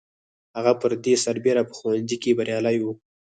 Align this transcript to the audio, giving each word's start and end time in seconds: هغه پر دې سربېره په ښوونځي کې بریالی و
هغه 0.57 0.73
پر 0.81 0.91
دې 1.03 1.15
سربېره 1.25 1.63
په 1.67 1.73
ښوونځي 1.77 2.17
کې 2.23 2.37
بریالی 2.37 2.77
و 2.81 2.85